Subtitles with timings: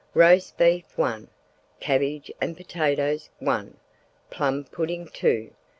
[0.15, 1.27] "Roast beef, one!
[1.79, 3.77] Cabbage and potatoes, one!
[4.31, 5.51] Plum pudding, two!"